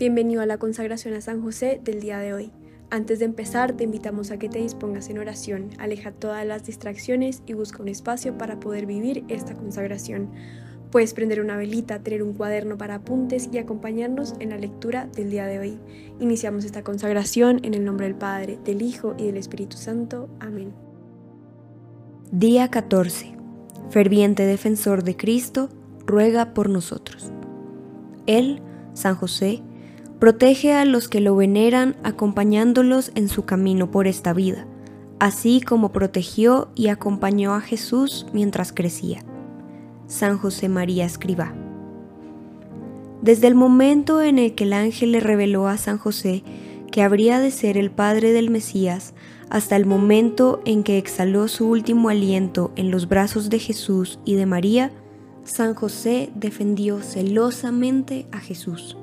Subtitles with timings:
[0.00, 2.50] Bienvenido a la consagración a San José del día de hoy.
[2.88, 7.42] Antes de empezar, te invitamos a que te dispongas en oración, aleja todas las distracciones
[7.44, 10.30] y busca un espacio para poder vivir esta consagración.
[10.90, 15.28] Puedes prender una velita, tener un cuaderno para apuntes y acompañarnos en la lectura del
[15.30, 15.78] día de hoy.
[16.18, 20.30] Iniciamos esta consagración en el nombre del Padre, del Hijo y del Espíritu Santo.
[20.40, 20.72] Amén.
[22.32, 23.36] Día 14.
[23.90, 25.68] Ferviente defensor de Cristo,
[26.06, 27.30] ruega por nosotros.
[28.26, 28.62] Él,
[28.94, 29.62] San José,
[30.20, 34.66] Protege a los que lo veneran acompañándolos en su camino por esta vida,
[35.18, 39.24] así como protegió y acompañó a Jesús mientras crecía.
[40.08, 41.54] San José María Escriba.
[43.22, 46.44] Desde el momento en el que el ángel le reveló a San José
[46.92, 49.14] que habría de ser el padre del Mesías,
[49.48, 54.34] hasta el momento en que exhaló su último aliento en los brazos de Jesús y
[54.34, 54.92] de María,
[55.44, 58.98] San José defendió celosamente a Jesús.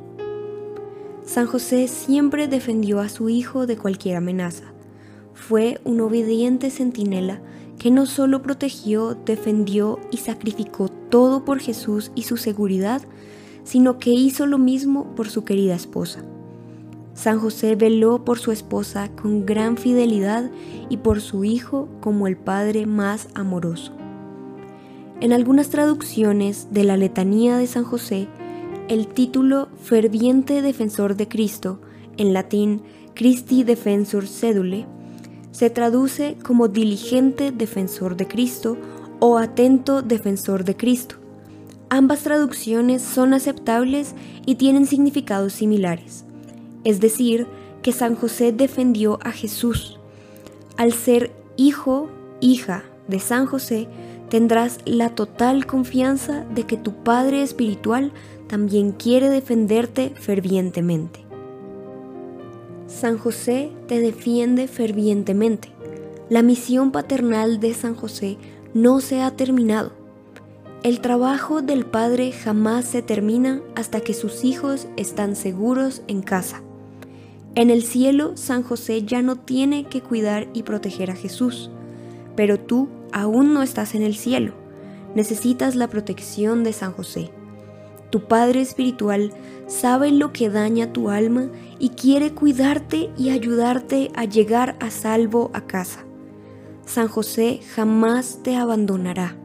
[1.28, 4.64] San José siempre defendió a su hijo de cualquier amenaza.
[5.34, 7.42] Fue un obediente centinela
[7.78, 13.02] que no solo protegió, defendió y sacrificó todo por Jesús y su seguridad,
[13.66, 16.24] sino que hizo lo mismo por su querida esposa.
[17.14, 20.50] San José veló por su esposa con gran fidelidad
[20.88, 23.92] y por su hijo como el padre más amoroso.
[25.20, 28.30] En algunas traducciones de la letanía de San José,
[28.88, 31.80] el título Ferviente Defensor de Cristo,
[32.18, 32.82] en latín
[33.16, 34.86] Christi Defensor Sedule,
[35.52, 38.78] se traduce como diligente defensor de Cristo
[39.20, 41.16] o atento defensor de Cristo.
[41.90, 44.14] Ambas traducciones son aceptables
[44.46, 46.26] y tienen significados similares,
[46.84, 47.48] es decir,
[47.82, 50.00] que San José defendió a Jesús.
[50.78, 53.88] Al ser hijo, hija de San José,
[54.30, 58.12] tendrás la total confianza de que tu Padre Espiritual
[58.48, 61.26] también quiere defenderte fervientemente.
[62.88, 65.70] San José te defiende fervientemente.
[66.30, 68.38] La misión paternal de San José
[68.74, 69.92] no se ha terminado.
[70.84, 76.62] El trabajo del Padre jamás se termina hasta que sus hijos están seguros en casa.
[77.56, 81.72] En el cielo, San José ya no tiene que cuidar y proteger a Jesús,
[82.36, 84.54] pero tú aún no estás en el cielo.
[85.16, 87.32] Necesitas la protección de San José.
[88.10, 89.34] Tu Padre Espiritual
[89.68, 95.52] sabe lo que daña tu alma y quiere cuidarte y ayudarte a llegar a salvo
[95.54, 96.06] a casa.
[96.86, 99.36] San José jamás te abandonará.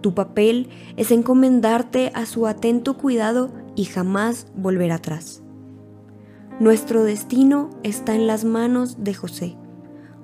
[0.00, 5.42] Tu papel es encomendarte a su atento cuidado y jamás volver atrás.
[6.60, 9.56] Nuestro destino está en las manos de José.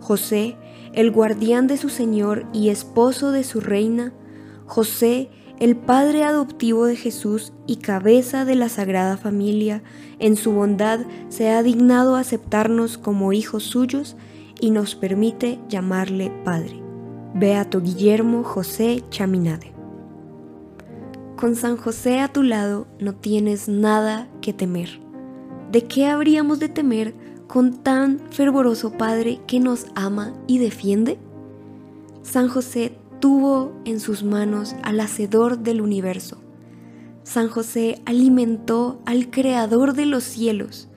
[0.01, 0.57] José,
[0.93, 4.13] el guardián de su Señor y esposo de su reina,
[4.67, 5.31] José,
[5.61, 9.83] el Padre adoptivo de Jesús y cabeza de la Sagrada Familia,
[10.21, 14.17] en su bondad se ha dignado aceptarnos como hijos suyos
[14.61, 16.81] y nos permite llamarle Padre.
[17.35, 19.73] Beato Guillermo José Chaminade.
[21.37, 25.01] Con San José a tu lado no tienes nada que temer.
[25.71, 27.15] ¿De qué habríamos de temer
[27.47, 31.19] con tan fervoroso Padre que nos ama y defiende?
[32.23, 36.39] San José tuvo en sus manos al Hacedor del universo.
[37.25, 40.89] San José alimentó al Creador de los cielos.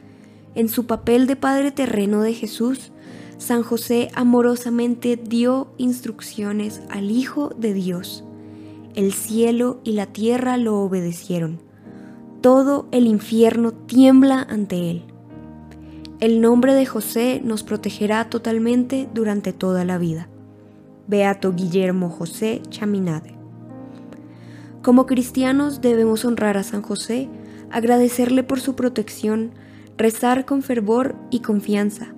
[0.56, 2.92] En su papel de Padre terreno de Jesús,
[3.38, 8.24] San José amorosamente dio instrucciones al Hijo de Dios.
[8.96, 11.60] El cielo y la tierra lo obedecieron.
[12.42, 15.04] Todo el infierno tiembla ante él.
[16.20, 20.30] El nombre de José nos protegerá totalmente durante toda la vida.
[21.12, 23.36] Beato Guillermo José Chaminade.
[24.82, 27.28] Como cristianos debemos honrar a San José,
[27.70, 29.52] agradecerle por su protección,
[29.98, 32.14] rezar con fervor y confianza,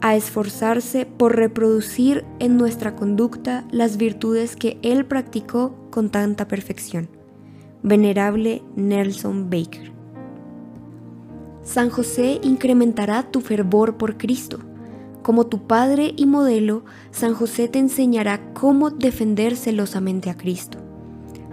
[0.00, 7.08] a esforzarse por reproducir en nuestra conducta las virtudes que él practicó con tanta perfección.
[7.82, 9.90] Venerable Nelson Baker.
[11.64, 14.60] San José incrementará tu fervor por Cristo
[15.22, 20.78] como tu padre y modelo, San José te enseñará cómo defender celosamente a Cristo.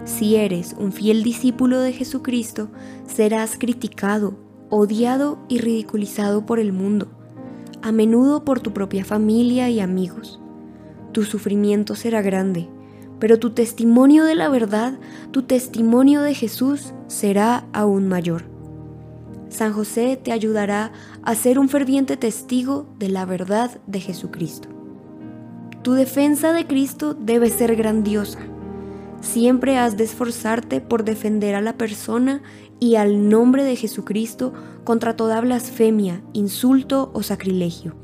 [0.04, 2.70] Si eres un fiel discípulo de Jesucristo,
[3.06, 4.36] serás criticado,
[4.70, 7.08] odiado y ridiculizado por el mundo,
[7.82, 10.40] a menudo por tu propia familia y amigos.
[11.12, 12.68] Tu sufrimiento será grande,
[13.18, 14.98] pero tu testimonio de la verdad,
[15.30, 18.57] tu testimonio de Jesús será aún mayor.
[19.48, 20.92] San José te ayudará
[21.22, 24.68] a ser un ferviente testigo de la verdad de Jesucristo.
[25.82, 28.40] Tu defensa de Cristo debe ser grandiosa.
[29.20, 32.42] Siempre has de esforzarte por defender a la persona
[32.78, 34.52] y al nombre de Jesucristo
[34.84, 37.96] contra toda blasfemia, insulto o sacrilegio.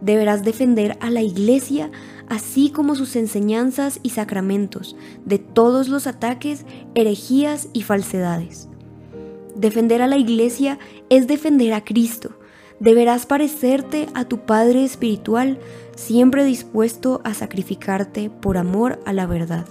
[0.00, 1.90] Deberás defender a la Iglesia,
[2.28, 4.96] así como sus enseñanzas y sacramentos,
[5.26, 6.64] de todos los ataques,
[6.94, 8.69] herejías y falsedades.
[9.60, 10.78] Defender a la Iglesia
[11.10, 12.30] es defender a Cristo.
[12.78, 15.58] Deberás parecerte a tu Padre Espiritual,
[15.96, 19.66] siempre dispuesto a sacrificarte por amor a la verdad.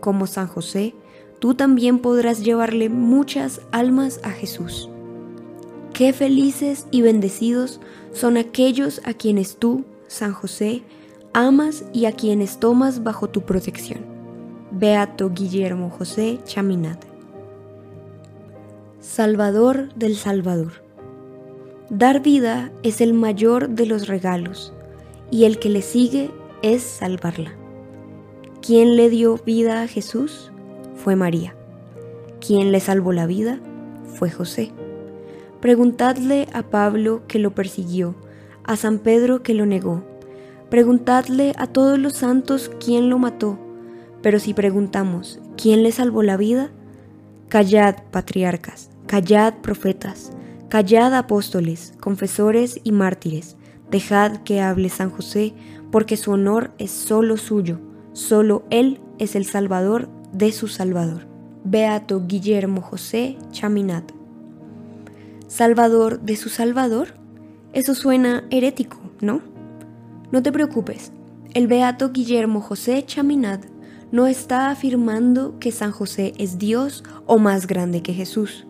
[0.00, 0.94] Como San José,
[1.40, 4.88] tú también podrás llevarle muchas almas a Jesús.
[5.92, 7.80] Qué felices y bendecidos
[8.14, 10.82] son aquellos a quienes tú, San José,
[11.34, 14.06] amas y a quienes tomas bajo tu protección.
[14.70, 17.09] Beato Guillermo José Chaminade.
[19.00, 20.84] Salvador del Salvador.
[21.88, 24.74] Dar vida es el mayor de los regalos
[25.30, 26.30] y el que le sigue
[26.60, 27.52] es salvarla.
[28.60, 30.52] ¿Quién le dio vida a Jesús?
[30.96, 31.56] Fue María.
[32.46, 33.58] ¿Quién le salvó la vida?
[34.16, 34.70] Fue José.
[35.62, 38.14] Preguntadle a Pablo que lo persiguió,
[38.64, 40.04] a San Pedro que lo negó.
[40.68, 43.58] Preguntadle a todos los santos quién lo mató.
[44.20, 46.70] Pero si preguntamos, ¿quién le salvó la vida?
[47.48, 50.30] Callad, patriarcas, callad, profetas,
[50.68, 53.56] callad, apóstoles, confesores y mártires.
[53.90, 55.52] Dejad que hable San José,
[55.90, 57.80] porque su honor es solo suyo,
[58.12, 61.26] solo Él es el Salvador de su Salvador.
[61.64, 64.12] Beato Guillermo José Chaminat.
[65.48, 67.08] Salvador de su Salvador?
[67.72, 69.40] Eso suena herético, ¿no?
[70.30, 71.10] No te preocupes,
[71.52, 73.58] el beato Guillermo José Chaminad
[74.12, 78.68] no está afirmando que San José es Dios o más grande que Jesús.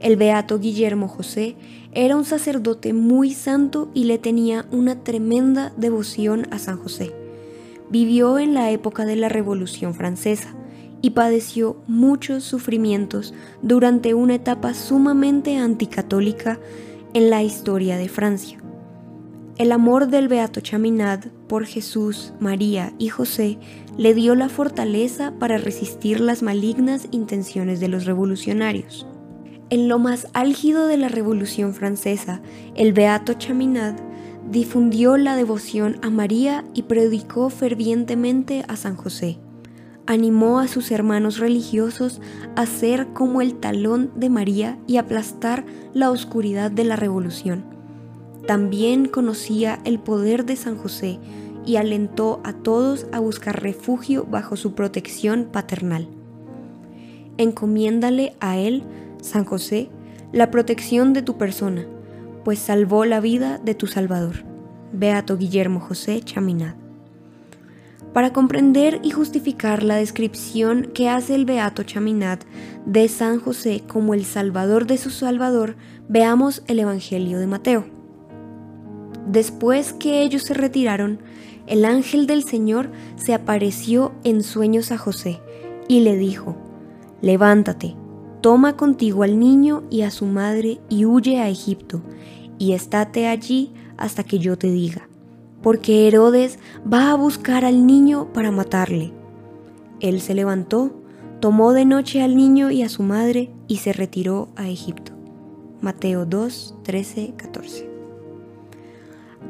[0.00, 1.56] El beato Guillermo José
[1.92, 7.12] era un sacerdote muy santo y le tenía una tremenda devoción a San José.
[7.90, 10.54] Vivió en la época de la Revolución Francesa
[11.02, 16.60] y padeció muchos sufrimientos durante una etapa sumamente anticatólica
[17.12, 18.58] en la historia de Francia.
[19.56, 23.58] El amor del Beato Chaminad por Jesús, María y José
[23.96, 29.07] le dio la fortaleza para resistir las malignas intenciones de los revolucionarios.
[29.70, 32.40] En lo más álgido de la Revolución Francesa,
[32.74, 33.94] el Beato Chaminad
[34.50, 39.38] difundió la devoción a María y predicó fervientemente a San José
[40.08, 42.22] animó a sus hermanos religiosos
[42.56, 47.62] a ser como el talón de María y aplastar la oscuridad de la revolución.
[48.46, 51.18] También conocía el poder de San José
[51.66, 56.08] y alentó a todos a buscar refugio bajo su protección paternal.
[57.36, 58.84] Encomiéndale a él,
[59.20, 59.90] San José,
[60.32, 61.86] la protección de tu persona,
[62.44, 64.44] pues salvó la vida de tu Salvador.
[64.92, 66.74] Beato Guillermo José Chaminad.
[68.12, 72.42] Para comprender y justificar la descripción que hace el Beato Chaminat
[72.86, 75.76] de San José como el Salvador de su Salvador,
[76.08, 77.84] veamos el Evangelio de Mateo.
[79.26, 81.20] Después que ellos se retiraron,
[81.66, 85.40] el ángel del Señor se apareció en sueños a José
[85.86, 86.56] y le dijo,
[87.20, 87.94] Levántate,
[88.40, 92.02] toma contigo al niño y a su madre y huye a Egipto,
[92.58, 95.08] y estate allí hasta que yo te diga
[95.62, 96.58] porque Herodes
[96.90, 99.12] va a buscar al niño para matarle.
[100.00, 100.92] Él se levantó,
[101.40, 105.12] tomó de noche al niño y a su madre y se retiró a Egipto.
[105.80, 107.90] Mateo 2, 13, 14.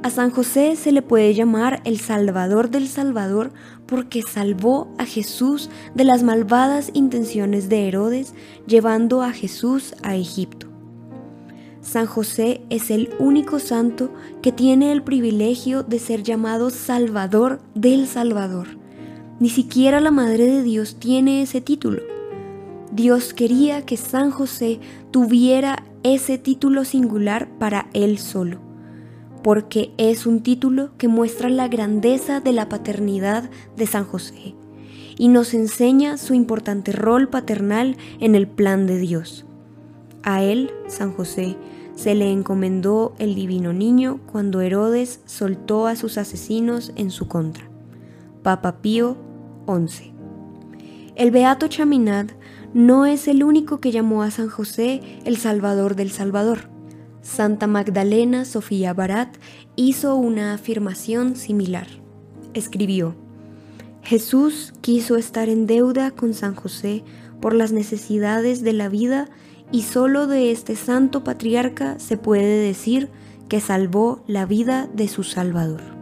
[0.03, 3.53] A San José se le puede llamar el Salvador del Salvador
[3.89, 8.35] porque salvó a Jesús de las malvadas intenciones de Herodes,
[8.67, 10.69] llevando a Jesús a Egipto.
[11.81, 18.07] San José es el único santo que tiene el privilegio de ser llamado Salvador del
[18.07, 18.69] Salvador.
[19.41, 22.03] Ni siquiera la Madre de Dios tiene ese título.
[22.93, 24.81] Dios quería que San José
[25.11, 28.61] tuviera ese título singular para él solo,
[29.43, 34.55] porque es un título que muestra la grandeza de la paternidad de San José
[35.19, 39.45] y nos enseña su importante rol paternal en el plan de Dios.
[40.23, 41.57] A él, San José,
[41.95, 47.69] se le encomendó el divino niño cuando Herodes soltó a sus asesinos en su contra.
[48.45, 49.17] Papa Pío
[49.67, 50.13] XI.
[51.17, 52.27] El beato Chaminad
[52.73, 56.71] no es el único que llamó a San José el Salvador del Salvador.
[57.29, 59.37] Santa Magdalena Sofía Barat
[59.77, 61.87] hizo una afirmación similar.
[62.55, 63.17] Escribió,
[64.03, 67.05] Jesús quiso estar en deuda con San José
[67.41, 69.29] por las necesidades de la vida
[69.71, 73.11] y solo de este santo patriarca se puede decir
[73.51, 75.98] que salvó la vida de su Salvador.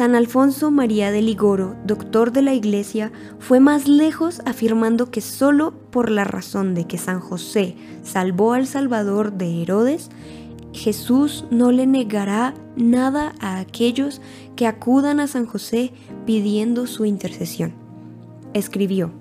[0.00, 5.74] San Alfonso María de Ligoro, doctor de la Iglesia, fue más lejos afirmando que solo
[5.90, 10.08] por la razón de que San José salvó al Salvador de Herodes,
[10.72, 14.22] Jesús no le negará nada a aquellos
[14.56, 15.92] que acudan a San José
[16.24, 17.74] pidiendo su intercesión.
[18.54, 19.12] Escribió,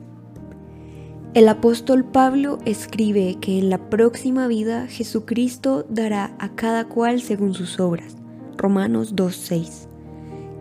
[1.34, 7.54] el apóstol Pablo escribe que en la próxima vida Jesucristo dará a cada cual según
[7.54, 8.16] sus obras.
[8.56, 9.89] Romanos 2.6.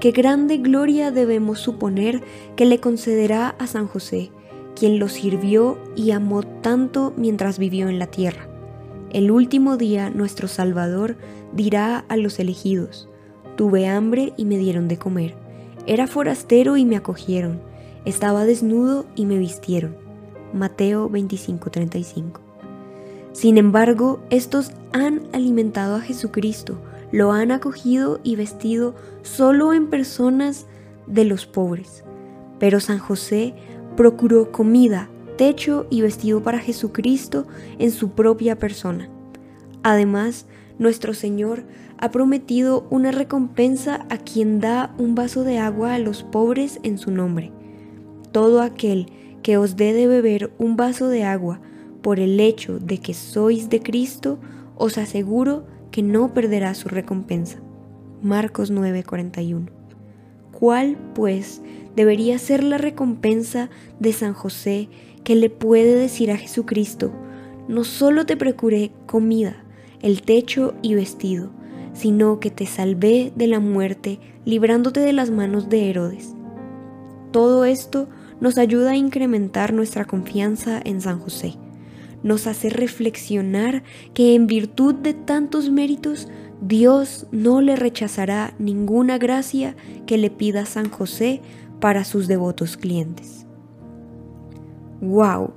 [0.00, 2.22] Qué grande gloria debemos suponer
[2.54, 4.30] que le concederá a San José,
[4.76, 8.48] quien lo sirvió y amó tanto mientras vivió en la tierra.
[9.10, 11.16] El último día nuestro Salvador
[11.52, 13.08] dirá a los elegidos,
[13.56, 15.34] tuve hambre y me dieron de comer,
[15.86, 17.60] era forastero y me acogieron,
[18.04, 19.96] estaba desnudo y me vistieron
[20.52, 22.40] Mateo 25:35.
[23.32, 26.78] Sin embargo, estos han alimentado a Jesucristo,
[27.12, 30.66] lo han acogido y vestido solo en personas
[31.06, 32.04] de los pobres.
[32.58, 33.54] Pero San José
[33.96, 37.46] procuró comida, techo y vestido para Jesucristo
[37.78, 39.08] en su propia persona.
[39.82, 40.46] Además,
[40.78, 41.64] nuestro Señor
[41.98, 46.98] ha prometido una recompensa a quien da un vaso de agua a los pobres en
[46.98, 47.52] su nombre.
[48.32, 49.10] Todo aquel
[49.42, 51.60] que os dé de beber un vaso de agua
[52.02, 54.38] por el hecho de que sois de Cristo,
[54.76, 55.64] os aseguro
[55.98, 57.58] que no perderá su recompensa.
[58.22, 59.68] Marcos 9:41.
[60.52, 61.60] ¿Cuál, pues,
[61.96, 64.88] debería ser la recompensa de San José
[65.24, 67.10] que le puede decir a Jesucristo,
[67.66, 69.56] no solo te procuré comida,
[70.00, 71.50] el techo y vestido,
[71.94, 76.32] sino que te salvé de la muerte, librándote de las manos de Herodes?
[77.32, 78.06] Todo esto
[78.40, 81.54] nos ayuda a incrementar nuestra confianza en San José.
[82.22, 83.82] Nos hace reflexionar
[84.14, 86.28] que en virtud de tantos méritos,
[86.60, 91.40] Dios no le rechazará ninguna gracia que le pida San José
[91.80, 93.46] para sus devotos clientes.
[95.00, 95.52] ¡Wow!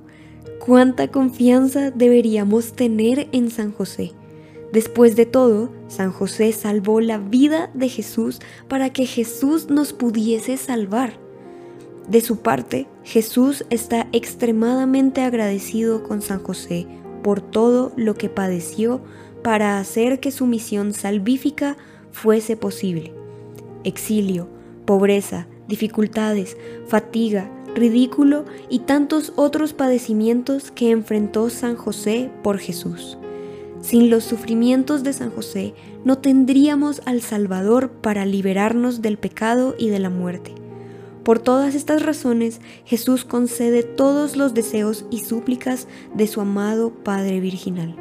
[0.64, 4.12] ¿Cuánta confianza deberíamos tener en San José?
[4.72, 8.38] Después de todo, San José salvó la vida de Jesús
[8.68, 11.14] para que Jesús nos pudiese salvar.
[12.08, 16.86] De su parte, Jesús está extremadamente agradecido con San José
[17.22, 19.00] por todo lo que padeció
[19.42, 21.76] para hacer que su misión salvífica
[22.12, 23.12] fuese posible.
[23.84, 24.48] Exilio,
[24.84, 26.56] pobreza, dificultades,
[26.86, 33.18] fatiga, ridículo y tantos otros padecimientos que enfrentó San José por Jesús.
[33.80, 39.88] Sin los sufrimientos de San José no tendríamos al Salvador para liberarnos del pecado y
[39.88, 40.54] de la muerte.
[41.24, 47.38] Por todas estas razones, Jesús concede todos los deseos y súplicas de su amado Padre
[47.38, 47.94] Virginal.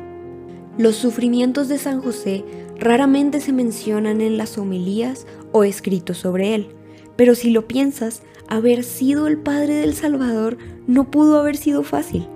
[0.78, 2.44] Los sufrimientos de San José
[2.80, 6.70] raramente se mencionan en las homilías o escritos sobre él,
[7.16, 12.28] pero si lo piensas, haber sido el Padre del Salvador no pudo haber sido fácil.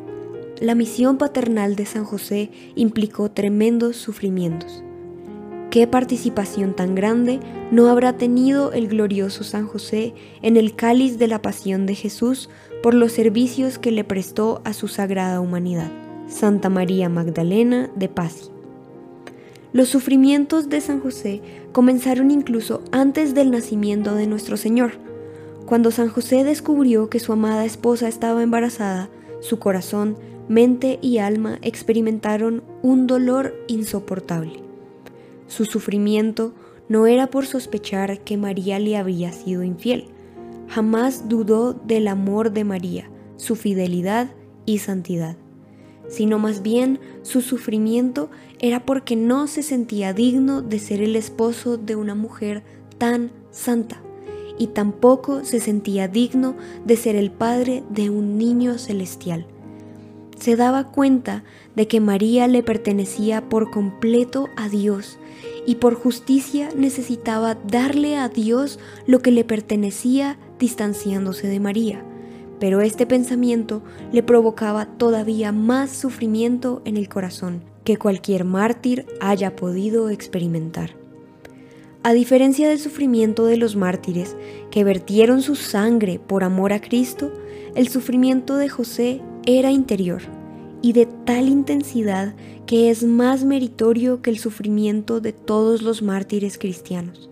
[0.62, 4.85] La misión paternal de San José implicó tremendos sufrimientos.
[5.76, 11.28] ¿Qué participación tan grande no habrá tenido el glorioso San José en el cáliz de
[11.28, 12.50] la pasión de Jesús
[12.82, 15.92] por los servicios que le prestó a su sagrada humanidad?
[16.30, 18.52] Santa María Magdalena de Paz.
[19.74, 21.42] Los sufrimientos de San José
[21.74, 24.94] comenzaron incluso antes del nacimiento de nuestro Señor.
[25.66, 29.10] Cuando San José descubrió que su amada esposa estaba embarazada,
[29.42, 30.16] su corazón,
[30.48, 34.65] mente y alma experimentaron un dolor insoportable.
[35.48, 36.54] Su sufrimiento
[36.90, 40.06] no era por sospechar que María le había sido infiel.
[40.68, 44.30] Jamás dudó del amor de María, su fidelidad
[44.66, 45.38] y santidad,
[46.08, 51.78] sino más bien su sufrimiento era porque no se sentía digno de ser el esposo
[51.78, 52.64] de una mujer
[52.98, 54.02] tan santa
[54.58, 59.46] y tampoco se sentía digno de ser el padre de un niño celestial
[60.46, 61.44] se daba cuenta
[61.76, 65.18] de que María le pertenecía por completo a Dios
[65.66, 72.06] y por justicia necesitaba darle a Dios lo que le pertenecía distanciándose de María.
[72.60, 79.56] Pero este pensamiento le provocaba todavía más sufrimiento en el corazón que cualquier mártir haya
[79.56, 80.92] podido experimentar.
[82.04, 84.38] A diferencia del sufrimiento de los mártires
[84.70, 87.32] que vertieron su sangre por amor a Cristo,
[87.74, 90.22] el sufrimiento de José era interior
[90.82, 92.36] y de tal intensidad
[92.66, 97.30] que es más meritorio que el sufrimiento de todos los mártires cristianos.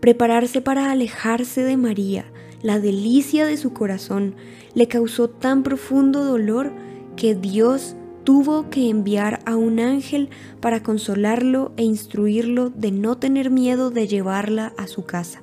[0.00, 2.26] Prepararse para alejarse de María,
[2.62, 4.34] la delicia de su corazón,
[4.74, 6.72] le causó tan profundo dolor
[7.16, 13.50] que Dios tuvo que enviar a un ángel para consolarlo e instruirlo de no tener
[13.50, 15.42] miedo de llevarla a su casa.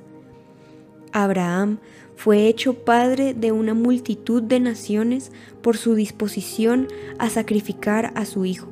[1.12, 1.78] Abraham
[2.16, 6.88] fue hecho padre de una multitud de naciones por su disposición
[7.18, 8.68] a sacrificar a su hijo.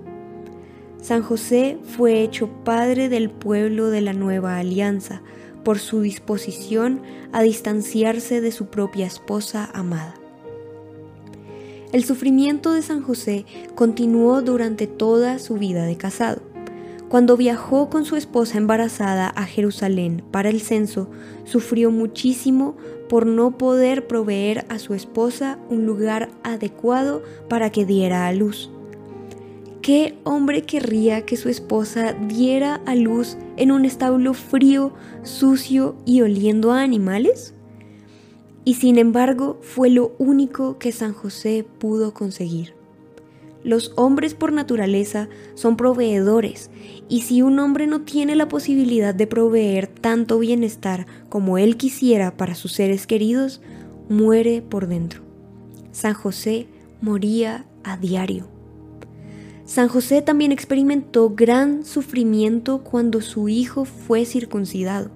[1.03, 5.23] San José fue hecho padre del pueblo de la nueva alianza
[5.65, 7.01] por su disposición
[7.33, 10.15] a distanciarse de su propia esposa amada.
[11.93, 16.50] El sufrimiento de San José continuó durante toda su vida de casado.
[17.11, 21.11] Cuando viajó con su esposa embarazada a Jerusalén para el censo,
[21.43, 22.77] sufrió muchísimo
[23.09, 28.71] por no poder proveer a su esposa un lugar adecuado para que diera a luz.
[29.83, 34.93] ¿Qué hombre querría que su esposa diera a luz en un establo frío,
[35.25, 37.55] sucio y oliendo a animales?
[38.65, 42.80] Y sin embargo fue lo único que San José pudo conseguir.
[43.63, 46.71] Los hombres por naturaleza son proveedores
[47.09, 52.37] y si un hombre no tiene la posibilidad de proveer tanto bienestar como él quisiera
[52.37, 53.61] para sus seres queridos,
[54.09, 55.23] muere por dentro.
[55.93, 56.69] San José
[57.03, 58.49] moría a diario.
[59.65, 65.11] San José también experimentó gran sufrimiento cuando su hijo fue circuncidado.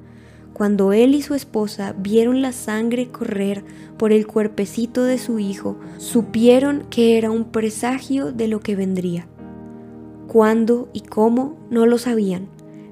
[0.54, 3.64] Cuando él y su esposa vieron la sangre correr
[3.98, 9.26] por el cuerpecito de su hijo, supieron que era un presagio de lo que vendría.
[10.28, 12.46] Cuándo y cómo no lo sabían,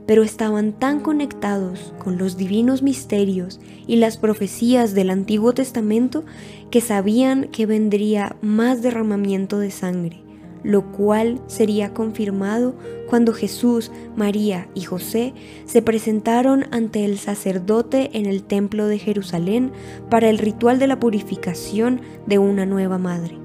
[0.08, 6.24] pero estaban tan conectados con los divinos misterios y las profecías del Antiguo Testamento
[6.72, 10.22] que sabían que vendría más derramamiento de sangre
[10.62, 12.74] lo cual sería confirmado
[13.08, 19.72] cuando Jesús, María y José se presentaron ante el sacerdote en el templo de Jerusalén
[20.08, 23.36] para el ritual de la purificación de una nueva madre.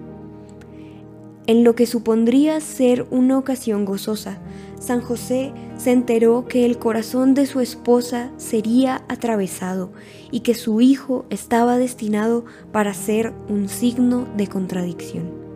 [1.48, 4.38] En lo que supondría ser una ocasión gozosa,
[4.80, 9.92] San José se enteró que el corazón de su esposa sería atravesado
[10.30, 12.44] y que su hijo estaba destinado
[12.74, 15.47] para ser un signo de contradicción.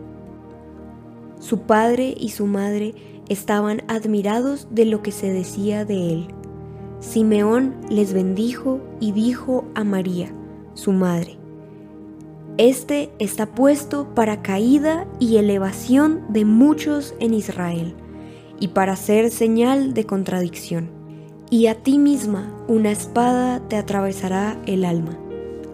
[1.42, 2.94] Su padre y su madre
[3.28, 6.28] estaban admirados de lo que se decía de él.
[7.00, 10.32] Simeón les bendijo y dijo a María,
[10.74, 11.38] su madre,
[12.58, 17.96] Este está puesto para caída y elevación de muchos en Israel,
[18.60, 20.90] y para ser señal de contradicción.
[21.50, 25.18] Y a ti misma una espada te atravesará el alma,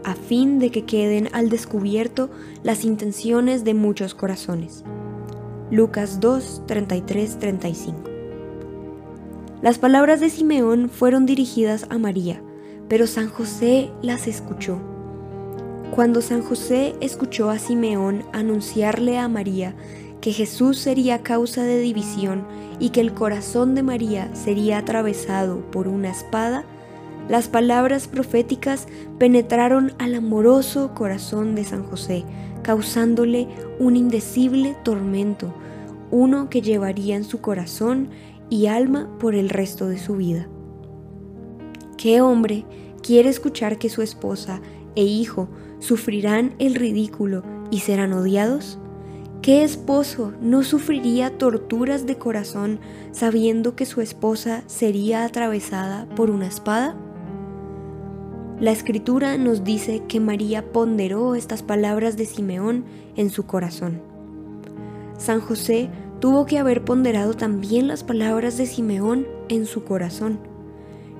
[0.02, 2.30] a fin de que queden al descubierto
[2.62, 4.82] las intenciones de muchos corazones.
[5.70, 7.98] Lucas 2, 33, 35.
[9.60, 12.40] Las palabras de Simeón fueron dirigidas a María,
[12.88, 14.78] pero San José las escuchó.
[15.90, 19.74] Cuando San José escuchó a Simeón anunciarle a María
[20.22, 22.46] que Jesús sería causa de división
[22.80, 26.64] y que el corazón de María sería atravesado por una espada,
[27.28, 28.86] las palabras proféticas
[29.18, 32.24] penetraron al amoroso corazón de San José,
[32.62, 35.54] causándole un indecible tormento,
[36.10, 38.08] uno que llevaría en su corazón
[38.50, 40.48] y alma por el resto de su vida.
[41.98, 42.64] ¿Qué hombre
[43.02, 44.60] quiere escuchar que su esposa
[44.94, 45.48] e hijo
[45.80, 48.78] sufrirán el ridículo y serán odiados?
[49.42, 52.80] ¿Qué esposo no sufriría torturas de corazón
[53.12, 56.96] sabiendo que su esposa sería atravesada por una espada?
[58.60, 64.02] La escritura nos dice que María ponderó estas palabras de Simeón en su corazón.
[65.16, 70.40] San José tuvo que haber ponderado también las palabras de Simeón en su corazón.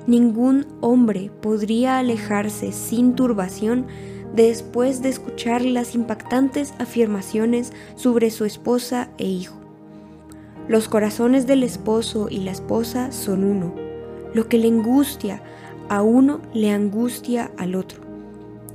[0.09, 3.87] Ningún hombre podría alejarse sin turbación
[4.35, 9.61] después de escuchar las impactantes afirmaciones sobre su esposa e hijo.
[10.67, 13.77] Los corazones del esposo y la esposa son uno.
[14.35, 15.41] Lo que le angustia
[15.89, 18.03] a uno le angustia al otro.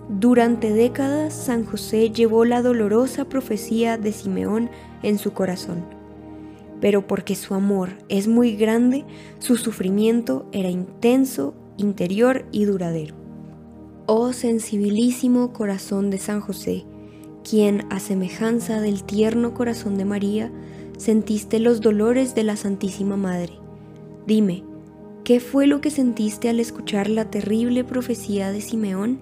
[0.10, 4.70] Durante décadas San José llevó la dolorosa profecía de Simeón
[5.02, 5.86] en su corazón,
[6.82, 9.06] pero porque su amor es muy grande,
[9.40, 13.16] su sufrimiento era intenso, interior y duradero.
[14.06, 16.86] Oh sensibilísimo corazón de San José,
[17.44, 20.52] quien, a semejanza del tierno corazón de María,
[20.98, 23.54] sentiste los dolores de la Santísima Madre.
[24.28, 24.64] Dime,
[25.24, 29.22] ¿Qué fue lo que sentiste al escuchar la terrible profecía de Simeón?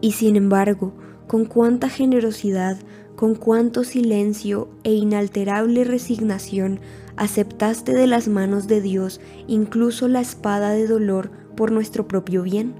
[0.00, 0.92] Y sin embargo,
[1.26, 2.78] con cuánta generosidad,
[3.16, 6.78] con cuánto silencio e inalterable resignación
[7.16, 12.72] aceptaste de las manos de Dios incluso la espada de dolor por nuestro propio bien.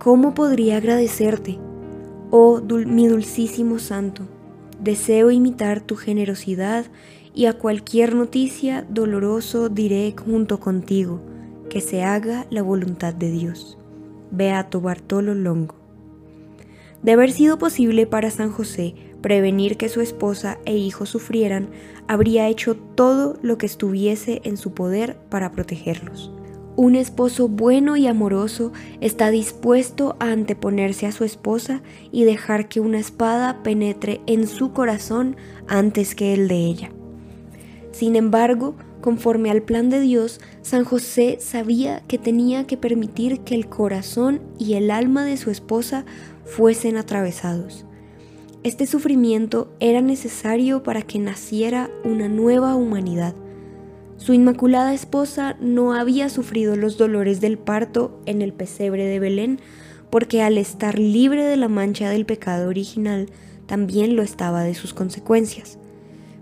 [0.00, 1.60] ¿Cómo podría agradecerte?
[2.32, 4.24] Oh mi dulcísimo Santo,
[4.80, 6.86] deseo imitar tu generosidad
[7.32, 11.20] y a cualquier noticia doloroso diré junto contigo
[11.76, 13.76] que se haga la voluntad de Dios.
[14.30, 15.74] Beato Bartolo Longo.
[17.02, 21.68] De haber sido posible para San José prevenir que su esposa e hijo sufrieran,
[22.08, 26.32] habría hecho todo lo que estuviese en su poder para protegerlos.
[26.76, 32.80] Un esposo bueno y amoroso está dispuesto a anteponerse a su esposa y dejar que
[32.80, 35.36] una espada penetre en su corazón
[35.68, 36.90] antes que el de ella.
[37.92, 43.54] Sin embargo, conforme al plan de Dios, San José sabía que tenía que permitir que
[43.54, 46.04] el corazón y el alma de su esposa
[46.44, 47.86] fuesen atravesados.
[48.64, 53.34] Este sufrimiento era necesario para que naciera una nueva humanidad
[54.16, 59.60] su inmaculada esposa no había sufrido los dolores del parto en el pesebre de Belén,
[60.10, 63.28] porque al estar libre de la mancha del pecado original,
[63.66, 65.78] también lo estaba de sus consecuencias.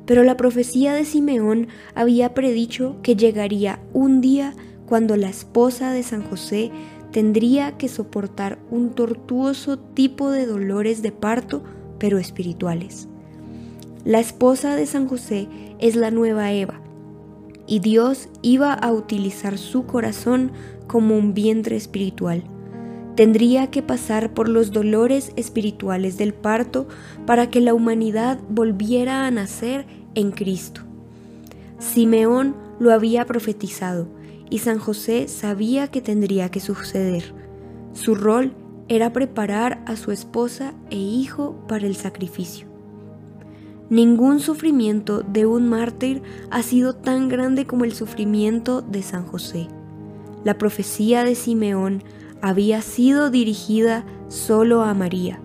[0.06, 4.54] Pero la profecía de Simeón había predicho que llegaría un día
[4.86, 6.70] cuando la esposa de San José
[7.10, 11.62] tendría que soportar un tortuoso tipo de dolores de parto,
[11.98, 13.08] pero espirituales.
[14.04, 16.80] La esposa de San José es la nueva Eva,
[17.66, 20.52] y Dios iba a utilizar su corazón
[20.86, 22.44] como un vientre espiritual.
[23.16, 26.88] Tendría que pasar por los dolores espirituales del parto
[27.26, 30.80] para que la humanidad volviera a nacer en Cristo.
[31.78, 34.08] Simeón lo había profetizado
[34.50, 37.34] y San José sabía que tendría que suceder.
[37.92, 38.52] Su rol
[38.88, 42.66] era preparar a su esposa e hijo para el sacrificio.
[43.90, 49.68] Ningún sufrimiento de un mártir ha sido tan grande como el sufrimiento de San José.
[50.42, 52.02] La profecía de Simeón
[52.44, 55.40] había sido dirigida solo a María.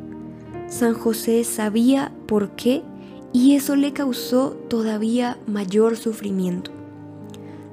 [0.67, 2.83] San José sabía por qué
[3.31, 6.71] y eso le causó todavía mayor sufrimiento.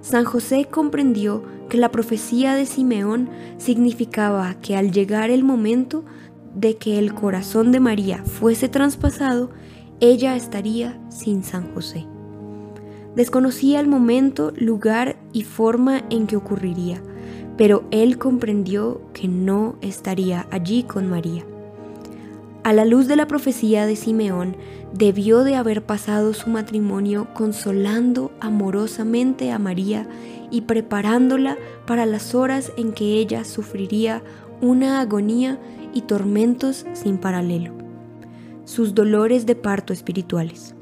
[0.00, 6.04] San José comprendió que la profecía de Simeón significaba que al llegar el momento
[6.54, 9.50] de que el corazón de María fuese traspasado,
[9.98, 12.06] ella estaría sin San José.
[13.16, 17.02] Desconocía el momento, lugar y forma en que ocurriría,
[17.56, 21.44] pero él comprendió que no estaría allí con María.
[22.64, 24.56] A la luz de la profecía de Simeón,
[24.92, 30.08] debió de haber pasado su matrimonio consolando amorosamente a María
[30.50, 34.22] y preparándola para las horas en que ella sufriría
[34.60, 35.58] una agonía
[35.92, 37.76] y tormentos sin paralelo
[38.66, 40.75] sus dolores de parto espirituales.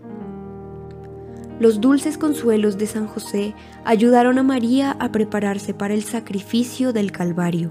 [1.65, 3.55] Los dulces consuelos de San José
[3.87, 7.71] ayudaron a María a prepararse para el sacrificio del Calvario.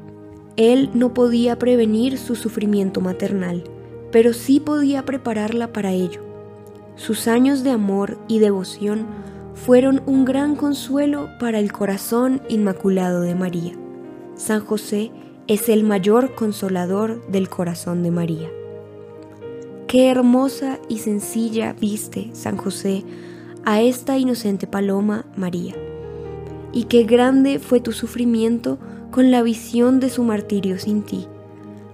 [0.56, 3.64] Él no podía prevenir su sufrimiento maternal,
[4.12, 6.24] pero sí podía prepararla para ello.
[6.96, 9.06] Sus años de amor y devoción
[9.54, 13.74] fueron un gran consuelo para el corazón inmaculado de María.
[14.34, 15.12] San José
[15.46, 18.50] es el mayor consolador del corazón de María.
[19.86, 23.06] Qué hermosa y sencilla viste, San José,
[23.66, 25.76] a esta inocente paloma María.
[26.72, 28.78] Y qué grande fue tu sufrimiento
[29.12, 31.28] con la visión de su martirio sin ti,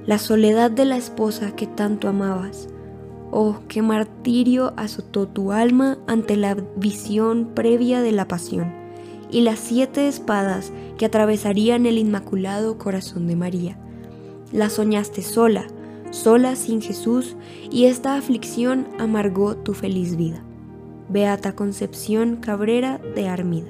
[0.06, 2.70] la soledad de la esposa que tanto amabas.
[3.32, 8.74] Oh, qué martirio azotó tu alma ante la visión previa de la pasión
[9.30, 13.78] y las siete espadas que atravesarían el inmaculado corazón de María.
[14.52, 15.68] La soñaste sola,
[16.10, 17.36] sola sin Jesús,
[17.70, 20.44] y esta aflicción amargó tu feliz vida.
[21.10, 23.70] Beata Concepción Cabrera de Armida.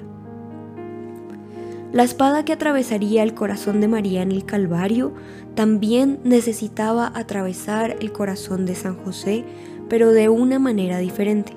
[1.90, 5.14] La espada que atravesaría el corazón de María en el Calvario
[5.54, 9.44] también necesitaba atravesar el corazón de San José,
[9.88, 11.54] pero de una manera diferente.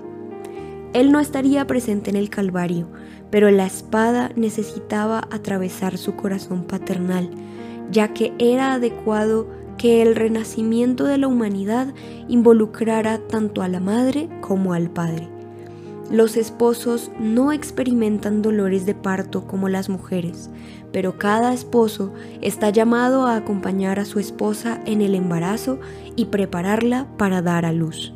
[0.93, 2.87] Él no estaría presente en el Calvario,
[3.29, 7.29] pero la espada necesitaba atravesar su corazón paternal,
[7.91, 11.93] ya que era adecuado que el renacimiento de la humanidad
[12.29, 15.27] involucrara tanto a la madre como al padre.
[16.13, 20.51] Los esposos no experimentan dolores de parto como las mujeres,
[20.91, 25.79] pero cada esposo está llamado a acompañar a su esposa en el embarazo
[26.15, 28.13] y prepararla para dar a luz.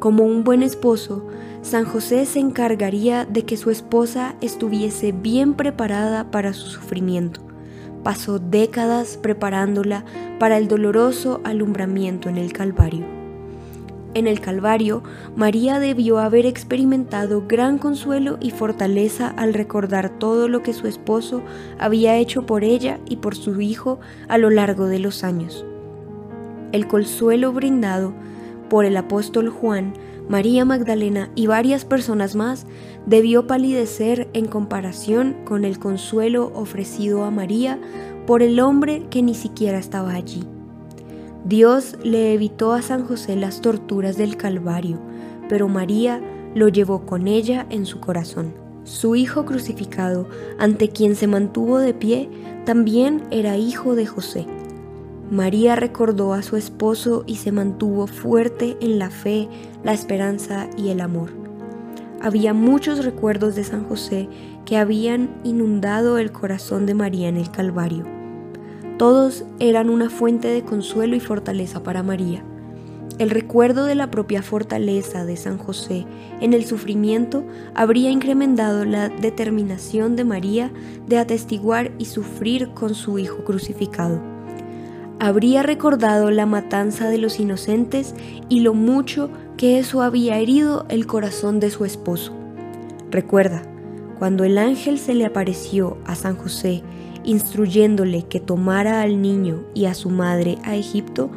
[0.00, 1.24] Como un buen esposo,
[1.62, 7.46] San José se encargaría de que su esposa estuviese bien preparada para su sufrimiento
[8.06, 10.04] pasó décadas preparándola
[10.38, 13.15] para el doloroso alumbramiento en el Calvario.
[14.16, 15.02] En el Calvario,
[15.36, 21.42] María debió haber experimentado gran consuelo y fortaleza al recordar todo lo que su esposo
[21.78, 25.66] había hecho por ella y por su hijo a lo largo de los años.
[26.72, 28.14] El consuelo brindado
[28.70, 29.92] por el apóstol Juan
[30.30, 32.66] María Magdalena y varias personas más
[33.04, 37.78] debió palidecer en comparación con el consuelo ofrecido a María
[38.26, 40.55] por el hombre que ni siquiera estaba allí.
[41.48, 44.98] Dios le evitó a San José las torturas del Calvario,
[45.48, 46.20] pero María
[46.56, 48.52] lo llevó con ella en su corazón.
[48.82, 50.28] Su hijo crucificado,
[50.58, 52.28] ante quien se mantuvo de pie,
[52.64, 54.44] también era hijo de José.
[55.30, 59.48] María recordó a su esposo y se mantuvo fuerte en la fe,
[59.84, 61.30] la esperanza y el amor.
[62.20, 64.28] Había muchos recuerdos de San José
[64.64, 68.15] que habían inundado el corazón de María en el Calvario.
[68.98, 72.42] Todos eran una fuente de consuelo y fortaleza para María.
[73.18, 76.06] El recuerdo de la propia fortaleza de San José
[76.40, 80.70] en el sufrimiento habría incrementado la determinación de María
[81.06, 84.20] de atestiguar y sufrir con su Hijo crucificado.
[85.18, 88.14] Habría recordado la matanza de los inocentes
[88.48, 92.34] y lo mucho que eso había herido el corazón de su esposo.
[93.10, 93.62] Recuerda,
[94.18, 96.82] cuando el ángel se le apareció a San José
[97.26, 101.30] instruyéndole que tomara al niño y a su madre a Egipto,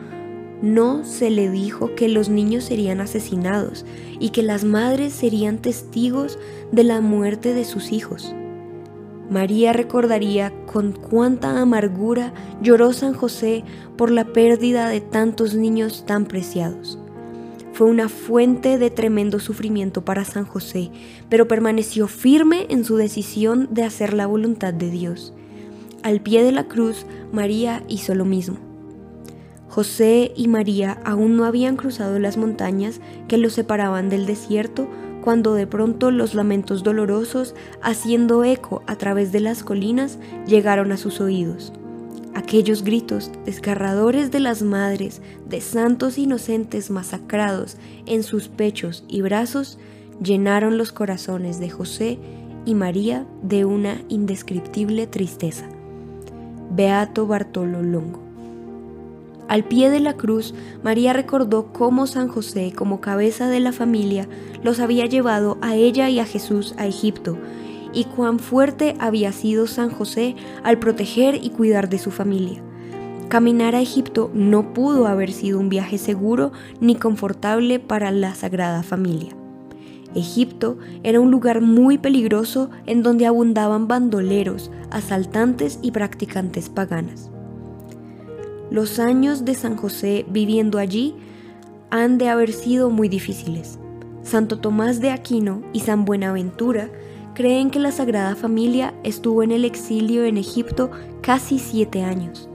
[0.62, 3.86] no se le dijo que los niños serían asesinados
[4.20, 6.38] y que las madres serían testigos
[6.72, 8.34] de la muerte de sus hijos.
[9.30, 13.64] María recordaría con cuánta amargura lloró San José
[13.96, 16.98] por la pérdida de tantos niños tan preciados.
[17.74, 20.92] Fue una fuente de tremendo sufrimiento para San José,
[21.30, 25.34] pero permaneció firme en su decisión de hacer la voluntad de Dios.
[26.02, 28.58] Al pie de la cruz, María hizo lo mismo.
[29.68, 34.88] José y María aún no habían cruzado las montañas que los separaban del desierto
[35.22, 40.98] cuando de pronto los lamentos dolorosos, haciendo eco a través de las colinas, llegaron a
[40.98, 41.74] sus oídos.
[42.34, 49.78] Aquellos gritos desgarradores de las madres de santos inocentes masacrados en sus pechos y brazos
[50.24, 52.20] llenaron los corazones de José
[52.66, 55.68] y María de una indescriptible tristeza.
[56.70, 58.20] Beato Bartolo Longo.
[59.48, 60.54] Al pie de la cruz,
[60.84, 64.28] María recordó cómo San José, como cabeza de la familia,
[64.62, 67.36] los había llevado a ella y a Jesús a Egipto,
[67.92, 72.62] y cuán fuerte había sido San José al proteger y cuidar de su familia.
[73.30, 78.84] Caminar a Egipto no pudo haber sido un viaje seguro ni confortable para la Sagrada
[78.84, 79.39] Familia.
[80.16, 87.30] Egipto era un lugar muy peligroso en donde abundaban bandoleros, asaltantes y practicantes paganas.
[88.72, 91.16] Los años de San José viviendo allí
[91.90, 93.80] han de haber sido muy difíciles.
[94.22, 96.90] Santo Tomás de Aquino y San Buenaventura
[97.34, 100.92] creen que la Sagrada Familia estuvo en el exilio en Egipto
[101.22, 102.50] casi siete años,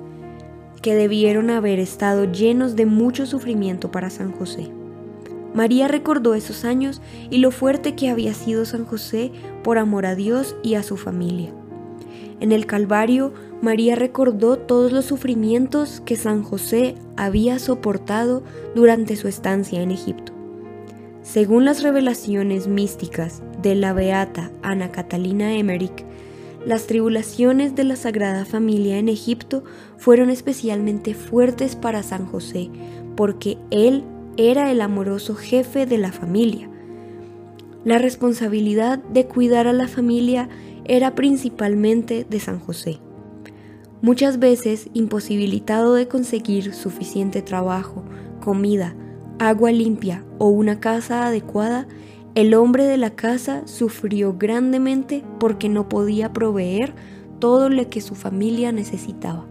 [0.83, 4.71] que debieron haber estado llenos de mucho sufrimiento para San José.
[5.55, 9.31] María recordó esos años y lo fuerte que había sido San José
[9.63, 11.53] por amor a Dios y a su familia.
[12.41, 18.43] En el Calvario, María recordó todos los sufrimientos que San José había soportado
[18.75, 20.33] durante su estancia en Egipto.
[21.23, 26.05] Según las revelaciones místicas de la beata Ana Catalina Emmerich,
[26.67, 29.65] las tribulaciones de la Sagrada Familia en Egipto
[29.97, 32.71] fueron especialmente fuertes para San José,
[33.17, 34.03] porque él
[34.37, 36.69] era el amoroso jefe de la familia.
[37.85, 40.49] La responsabilidad de cuidar a la familia
[40.85, 42.99] era principalmente de San José.
[44.03, 48.05] Muchas veces, imposibilitado de conseguir suficiente trabajo,
[48.43, 48.95] comida,
[49.39, 51.87] agua limpia o una casa adecuada,
[52.35, 56.95] el hombre de la casa sufrió grandemente porque no podía proveer
[57.39, 59.47] todo lo que su familia necesitaba.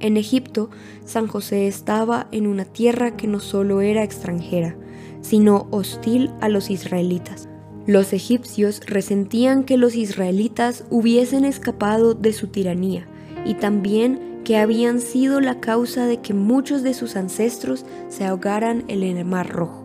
[0.00, 0.70] En Egipto,
[1.04, 4.76] San José estaba en una tierra que no solo era extranjera,
[5.22, 7.48] sino hostil a los israelitas.
[7.86, 13.06] Los egipcios resentían que los israelitas hubiesen escapado de su tiranía
[13.44, 18.84] y también que habían sido la causa de que muchos de sus ancestros se ahogaran
[18.88, 19.84] en el Mar Rojo.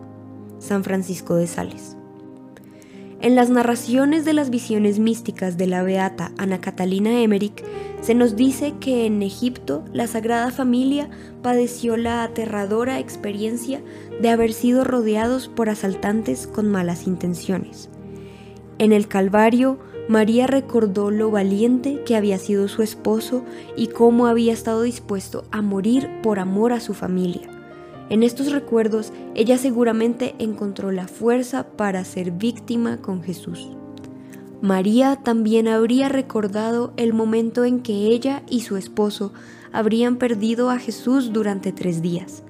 [0.58, 1.96] San Francisco de Sales.
[3.22, 7.62] En las narraciones de las visiones místicas de la beata Ana Catalina Emmerich,
[8.00, 11.08] se nos dice que en Egipto la Sagrada Familia
[11.40, 13.80] padeció la aterradora experiencia
[14.20, 17.90] de haber sido rodeados por asaltantes con malas intenciones.
[18.78, 23.44] En el Calvario, María recordó lo valiente que había sido su esposo
[23.76, 27.51] y cómo había estado dispuesto a morir por amor a su familia.
[28.12, 33.70] En estos recuerdos, ella seguramente encontró la fuerza para ser víctima con Jesús.
[34.60, 39.32] María también habría recordado el momento en que ella y su esposo
[39.72, 42.42] habrían perdido a Jesús durante tres días.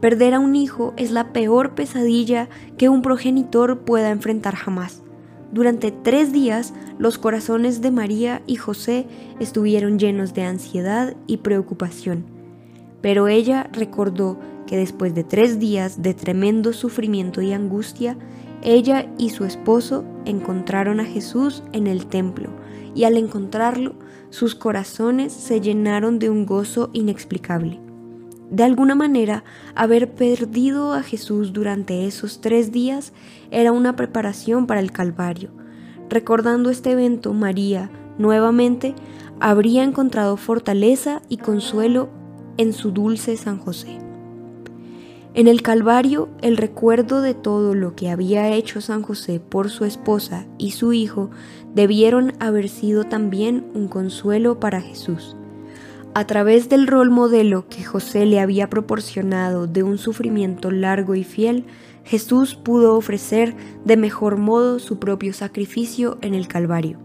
[0.00, 5.04] Perder a un hijo es la peor pesadilla que un progenitor pueda enfrentar jamás,
[5.52, 9.06] durante tres días los corazones de María y José
[9.38, 12.24] estuvieron llenos de ansiedad y preocupación.
[13.02, 18.16] Pero ella recordó que después de tres días de tremendo sufrimiento y angustia,
[18.62, 22.50] ella y su esposo encontraron a Jesús en el templo,
[22.94, 23.94] y al encontrarlo,
[24.30, 27.80] sus corazones se llenaron de un gozo inexplicable.
[28.50, 33.12] De alguna manera, haber perdido a Jesús durante esos tres días
[33.50, 35.50] era una preparación para el Calvario.
[36.08, 38.94] Recordando este evento, María, nuevamente,
[39.40, 42.08] habría encontrado fortaleza y consuelo
[42.56, 44.05] en su dulce San José.
[45.36, 49.84] En el Calvario, el recuerdo de todo lo que había hecho San José por su
[49.84, 51.28] esposa y su hijo
[51.74, 55.36] debieron haber sido también un consuelo para Jesús.
[56.14, 61.22] A través del rol modelo que José le había proporcionado de un sufrimiento largo y
[61.22, 61.66] fiel,
[62.02, 66.98] Jesús pudo ofrecer de mejor modo su propio sacrificio en el Calvario.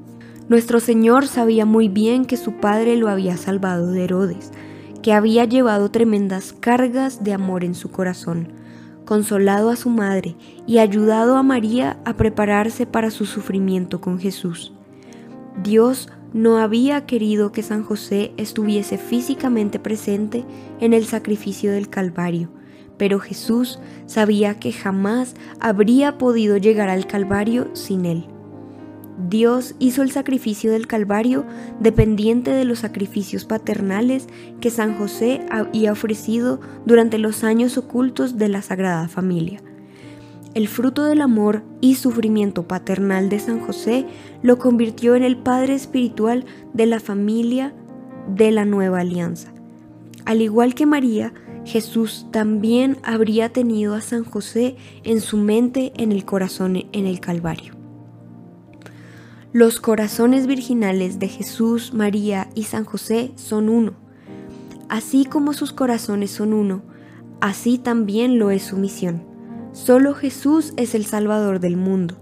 [0.48, 4.54] Nuestro Señor sabía muy bien que su Padre lo había salvado de Herodes,
[5.02, 8.50] que había llevado tremendas cargas de amor en su corazón,
[9.06, 10.36] consolado a su madre
[10.68, 14.74] y ayudado a María a prepararse para su sufrimiento con Jesús.
[15.64, 20.46] Dios no había querido que San José estuviese físicamente presente
[20.80, 22.50] en el sacrificio del Calvario,
[22.98, 28.28] pero Jesús sabía que jamás habría podido llegar al Calvario sin él.
[29.30, 31.46] Dios hizo el sacrificio del Calvario
[31.80, 34.28] dependiente de los sacrificios paternales
[34.60, 39.62] que San José había ofrecido durante los años ocultos de la Sagrada Familia.
[40.54, 44.06] El fruto del amor y sufrimiento paternal de San José
[44.42, 47.74] lo convirtió en el Padre espiritual de la familia
[48.28, 49.54] de la nueva alianza.
[50.26, 56.12] Al igual que María, Jesús también habría tenido a San José en su mente, en
[56.12, 57.81] el corazón, en el Calvario.
[59.54, 63.96] Los corazones virginales de Jesús, María y San José son uno.
[64.88, 66.84] Así como sus corazones son uno,
[67.42, 69.26] así también lo es su misión.
[69.74, 72.16] Solo Jesús es el Salvador del mundo,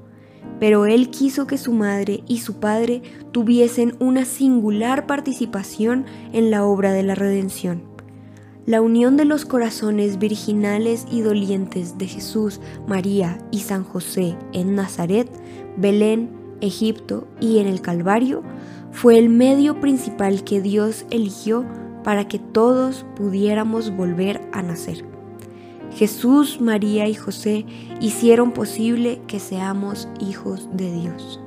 [0.59, 6.65] pero Él quiso que su madre y su padre tuviesen una singular participación en la
[6.65, 7.83] obra de la redención.
[8.65, 14.73] La unión de los corazones virginales y dolientes de Jesús, María y San José en
[14.73, 15.29] Nazaret,
[15.77, 18.43] Belén, Egipto y en el Calvario
[18.91, 21.65] fue el medio principal que Dios eligió
[22.03, 25.05] para que todos pudiéramos volver a nacer.
[25.93, 27.65] Jesús, María y José
[27.99, 31.39] hicieron posible que seamos hijos de Dios.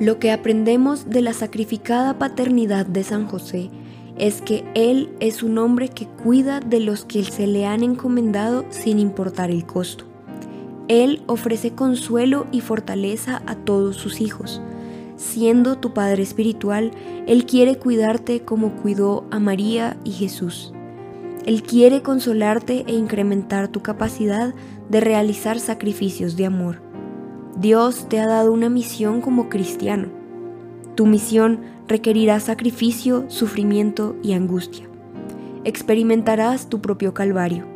[0.00, 3.70] Lo que aprendemos de la sacrificada paternidad de San José
[4.16, 8.64] es que Él es un hombre que cuida de los que se le han encomendado
[8.70, 10.13] sin importar el costo.
[10.88, 14.60] Él ofrece consuelo y fortaleza a todos sus hijos.
[15.16, 16.90] Siendo tu Padre Espiritual,
[17.26, 20.74] Él quiere cuidarte como cuidó a María y Jesús.
[21.46, 24.54] Él quiere consolarte e incrementar tu capacidad
[24.90, 26.82] de realizar sacrificios de amor.
[27.56, 30.08] Dios te ha dado una misión como cristiano.
[30.96, 34.86] Tu misión requerirá sacrificio, sufrimiento y angustia.
[35.64, 37.73] Experimentarás tu propio calvario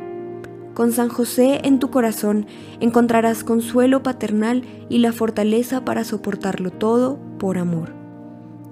[0.79, 2.45] con San José en tu corazón
[2.79, 7.93] encontrarás consuelo paternal y la fortaleza para soportarlo todo por amor.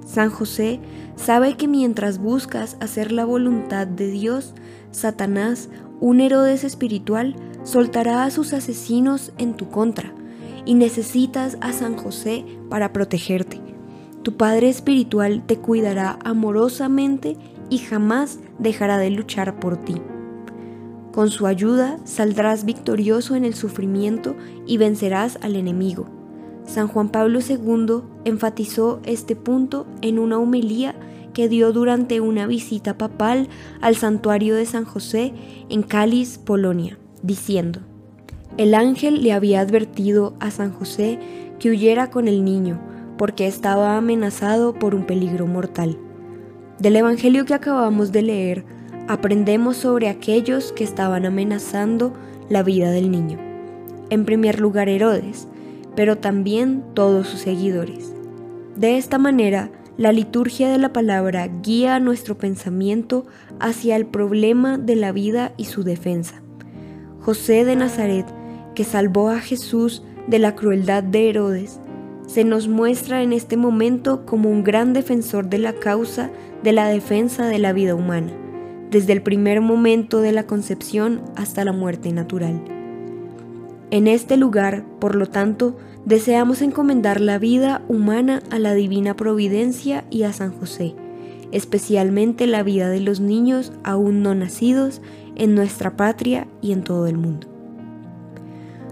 [0.06, 0.80] San José
[1.18, 4.54] sabe que mientras buscas hacer la voluntad de Dios,
[4.92, 5.68] Satanás,
[6.00, 10.14] un Herodes espiritual, soltará a sus asesinos en tu contra
[10.64, 13.60] y necesitas a San José para protegerte.
[14.24, 17.36] Tu Padre Espiritual te cuidará amorosamente
[17.70, 20.02] y jamás dejará de luchar por ti.
[21.18, 24.36] Con su ayuda saldrás victorioso en el sufrimiento
[24.68, 26.06] y vencerás al enemigo.
[26.64, 30.94] San Juan Pablo II enfatizó este punto en una homilía
[31.34, 33.50] que dio durante una visita papal
[33.82, 35.34] al santuario de San José
[35.70, 37.80] en Cáliz, Polonia, diciendo,
[38.58, 41.18] El ángel le había advertido a San José
[41.58, 42.80] que huyera con el niño,
[43.18, 45.98] porque estaba amenazado por un peligro mortal.
[46.78, 48.77] Del Evangelio que acabamos de leer,
[49.08, 52.14] aprendemos sobre aquellos que estaban amenazando
[52.50, 53.40] la vida del niño.
[54.10, 55.48] En primer lugar Herodes,
[55.96, 58.14] pero también todos sus seguidores.
[58.76, 63.26] De esta manera, la liturgia de la palabra guía nuestro pensamiento
[63.60, 66.42] hacia el problema de la vida y su defensa.
[67.22, 68.26] José de Nazaret,
[68.76, 71.80] que salvó a Jesús de la crueldad de Herodes,
[72.28, 76.30] se nos muestra en este momento como un gran defensor de la causa
[76.62, 78.34] de la defensa de la vida humana
[78.92, 82.62] desde el primer momento de la concepción hasta la muerte natural.
[83.90, 90.06] En este lugar, por lo tanto, deseamos encomendar la vida humana a la divina providencia
[90.10, 90.96] y a San José,
[91.52, 95.02] especialmente la vida de los niños aún no nacidos
[95.36, 97.48] en nuestra patria y en todo el mundo.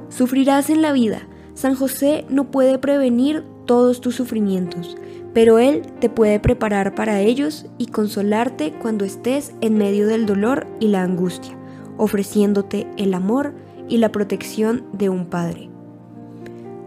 [0.09, 1.27] Sufrirás en la vida.
[1.55, 4.95] San José no puede prevenir todos tus sufrimientos,
[5.35, 10.65] pero Él te puede preparar para ellos y consolarte cuando estés en medio del dolor
[10.79, 11.57] y la angustia,
[11.97, 13.53] ofreciéndote el amor
[13.89, 15.69] y la protección de un Padre.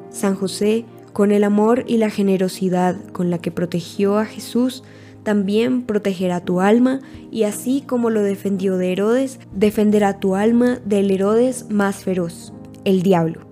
[0.09, 4.82] San José, con el amor y la generosidad con la que protegió a Jesús,
[5.24, 11.11] también protegerá tu alma y así como lo defendió de Herodes, defenderá tu alma del
[11.11, 12.55] Herodes más feroz,
[12.86, 13.42] el diablo.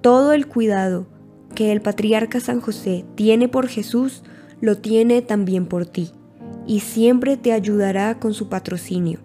[0.00, 1.08] Todo el cuidado
[1.56, 4.22] que el patriarca San José tiene por Jesús,
[4.60, 6.12] lo tiene también por ti,
[6.66, 9.18] y siempre te ayudará con su patrocinio.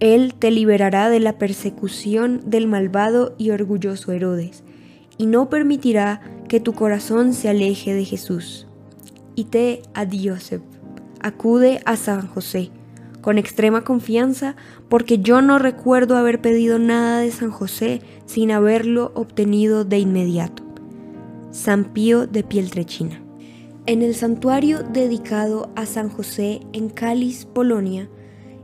[0.00, 4.62] Él te liberará de la persecución del malvado y orgulloso Herodes,
[5.18, 8.66] y no permitirá que tu corazón se aleje de Jesús.
[9.34, 10.62] Y te a Joseph,
[11.20, 12.70] acude a San José,
[13.20, 14.54] con extrema confianza,
[14.88, 20.63] porque yo no recuerdo haber pedido nada de San José sin haberlo obtenido de inmediato.
[21.54, 23.22] San Pío de Pieltrechina.
[23.86, 28.08] En el santuario dedicado a San José en Cáliz, Polonia,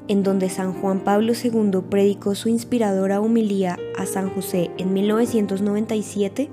[0.09, 6.49] en donde San Juan Pablo II predicó su inspiradora humilía a San José en 1997,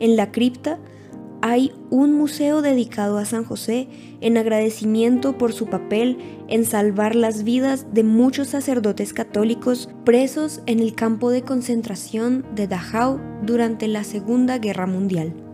[0.00, 0.80] en la cripta
[1.40, 3.86] hay un museo dedicado a San José
[4.20, 6.18] en agradecimiento por su papel
[6.48, 12.66] en salvar las vidas de muchos sacerdotes católicos presos en el campo de concentración de
[12.66, 15.45] Dachau durante la Segunda Guerra Mundial.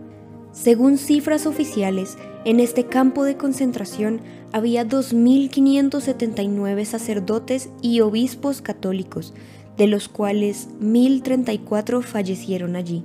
[0.53, 9.33] Según cifras oficiales, en este campo de concentración había 2.579 sacerdotes y obispos católicos,
[9.77, 13.03] de los cuales 1.034 fallecieron allí.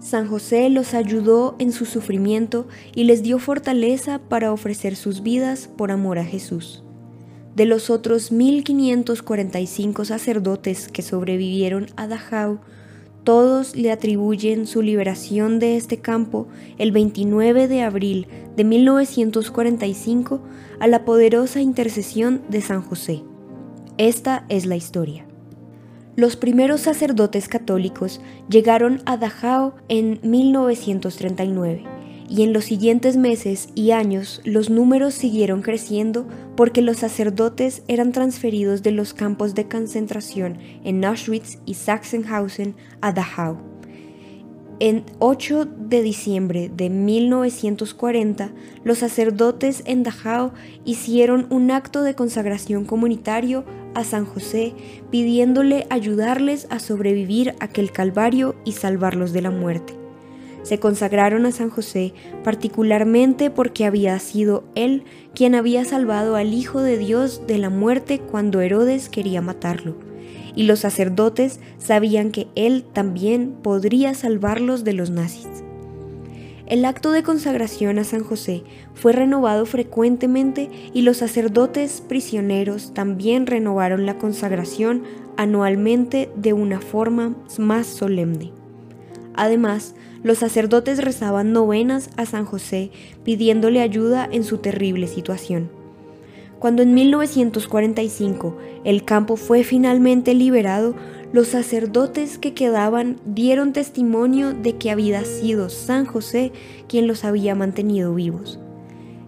[0.00, 5.68] San José los ayudó en su sufrimiento y les dio fortaleza para ofrecer sus vidas
[5.68, 6.82] por amor a Jesús.
[7.54, 12.60] De los otros 1.545 sacerdotes que sobrevivieron a Dachau,
[13.24, 16.48] todos le atribuyen su liberación de este campo
[16.78, 20.40] el 29 de abril de 1945
[20.80, 23.22] a la poderosa intercesión de San José.
[23.98, 25.26] Esta es la historia.
[26.16, 31.99] Los primeros sacerdotes católicos llegaron a Dachau en 1939
[32.30, 36.26] y en los siguientes meses y años los números siguieron creciendo
[36.56, 43.12] porque los sacerdotes eran transferidos de los campos de concentración en Auschwitz y Sachsenhausen a
[43.12, 43.58] Dachau.
[44.78, 48.52] En 8 de diciembre de 1940,
[48.84, 50.52] los sacerdotes en Dachau
[50.84, 53.64] hicieron un acto de consagración comunitario
[53.94, 54.72] a San José
[55.10, 59.99] pidiéndole ayudarles a sobrevivir aquel calvario y salvarlos de la muerte
[60.70, 62.14] se consagraron a San José
[62.44, 65.02] particularmente porque había sido él
[65.34, 69.96] quien había salvado al Hijo de Dios de la muerte cuando Herodes quería matarlo,
[70.54, 75.48] y los sacerdotes sabían que él también podría salvarlos de los nazis.
[76.68, 78.62] El acto de consagración a San José
[78.94, 85.02] fue renovado frecuentemente y los sacerdotes prisioneros también renovaron la consagración
[85.36, 88.52] anualmente de una forma más solemne.
[89.34, 92.90] Además, los sacerdotes rezaban novenas a San José
[93.24, 95.70] pidiéndole ayuda en su terrible situación.
[96.58, 100.94] Cuando en 1945 el campo fue finalmente liberado,
[101.32, 106.52] los sacerdotes que quedaban dieron testimonio de que había sido San José
[106.86, 108.58] quien los había mantenido vivos.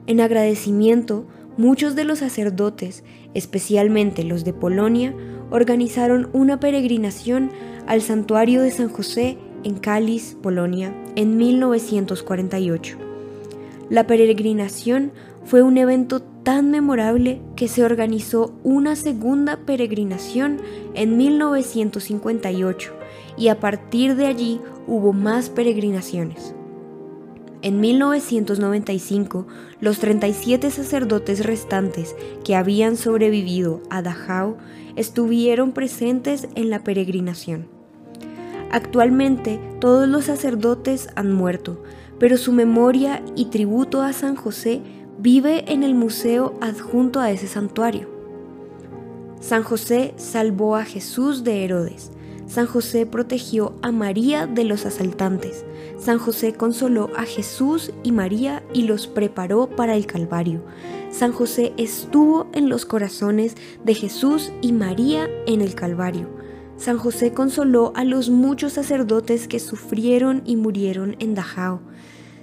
[0.06, 1.24] En agradecimiento,
[1.56, 5.14] muchos de los sacerdotes, especialmente los de Polonia,
[5.50, 7.50] organizaron una peregrinación
[7.86, 12.96] al santuario de San José en Cáliz, Polonia, en 1948.
[13.90, 15.12] La peregrinación
[15.44, 20.60] fue un evento tan memorable que se organizó una segunda peregrinación
[20.94, 22.92] en 1958
[23.36, 26.54] y a partir de allí hubo más peregrinaciones.
[27.62, 29.46] En 1995,
[29.80, 34.56] los 37 sacerdotes restantes que habían sobrevivido a Dachau
[34.96, 37.71] estuvieron presentes en la peregrinación.
[38.72, 41.82] Actualmente todos los sacerdotes han muerto,
[42.18, 44.80] pero su memoria y tributo a San José
[45.18, 48.08] vive en el museo adjunto a ese santuario.
[49.40, 52.12] San José salvó a Jesús de Herodes.
[52.46, 55.64] San José protegió a María de los asaltantes.
[55.98, 60.62] San José consoló a Jesús y María y los preparó para el Calvario.
[61.10, 63.54] San José estuvo en los corazones
[63.84, 66.41] de Jesús y María en el Calvario.
[66.82, 71.78] San José consoló a los muchos sacerdotes que sufrieron y murieron en Dachau.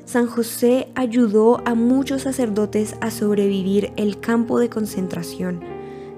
[0.05, 5.59] San José ayudó a muchos sacerdotes a sobrevivir el campo de concentración.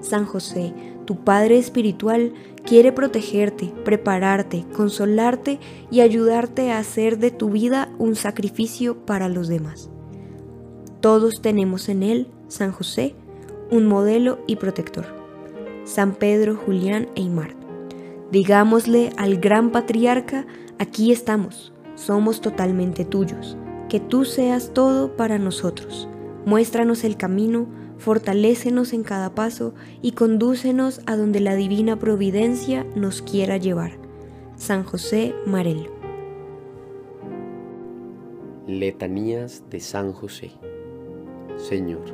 [0.01, 0.71] San José,
[1.05, 5.59] tu Padre Espiritual, quiere protegerte, prepararte, consolarte
[5.89, 9.89] y ayudarte a hacer de tu vida un sacrificio para los demás.
[10.99, 13.15] Todos tenemos en él, San José,
[13.71, 15.07] un modelo y protector.
[15.85, 17.60] San Pedro, Julián e Imar.
[18.31, 20.45] Digámosle al gran patriarca,
[20.79, 23.57] aquí estamos, somos totalmente tuyos,
[23.89, 26.07] que tú seas todo para nosotros.
[26.45, 27.67] Muéstranos el camino,
[27.97, 33.91] fortalécenos en cada paso y condúcenos a donde la divina providencia nos quiera llevar.
[34.55, 35.91] San José Marelo.
[38.65, 40.51] Letanías de San José.
[41.57, 42.05] Señor,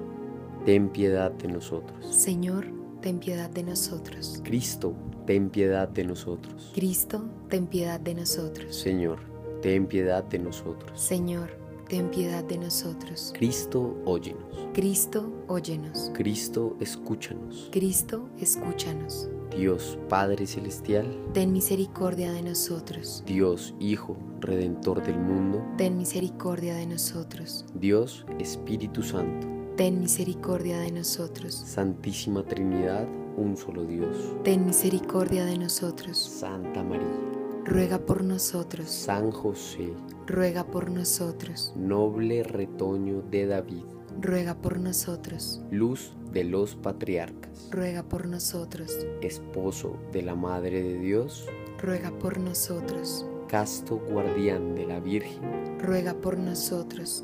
[0.66, 2.04] ten piedad de nosotros.
[2.08, 2.66] Señor,
[3.02, 4.42] ten piedad de nosotros.
[4.44, 4.96] Cristo,
[5.28, 6.72] ten piedad de nosotros.
[6.74, 8.74] Cristo, ten piedad de nosotros.
[8.74, 9.20] Señor,
[9.62, 11.00] ten piedad de nosotros.
[11.00, 11.50] Señor,
[11.90, 13.34] ten piedad de nosotros.
[13.38, 14.42] Cristo, óyenos.
[14.74, 16.12] Cristo, óyenos.
[16.14, 17.68] Cristo, escúchanos.
[17.74, 19.30] Cristo, escúchanos.
[19.56, 23.24] Dios Padre Celestial, ten misericordia de nosotros.
[23.26, 27.66] Dios Hijo, Redentor del mundo, ten misericordia de nosotros.
[27.74, 31.54] Dios Espíritu Santo, ten misericordia de nosotros.
[31.54, 33.08] Santísima Trinidad,
[33.38, 36.18] un solo Dios, ten misericordia de nosotros.
[36.18, 37.08] Santa María,
[37.64, 38.90] ruega por nosotros.
[38.90, 39.94] San José,
[40.26, 41.72] ruega por nosotros.
[41.76, 43.84] Noble retoño de David,
[44.20, 45.62] ruega por nosotros.
[45.72, 48.98] Luz de los patriarcas, ruega por nosotros.
[49.22, 51.48] Esposo de la Madre de Dios,
[51.82, 53.26] ruega por nosotros.
[53.48, 57.24] Casto guardián de la Virgen, ruega por nosotros.